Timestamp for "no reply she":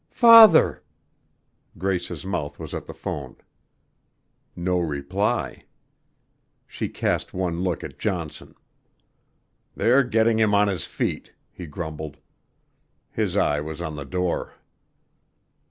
4.55-6.89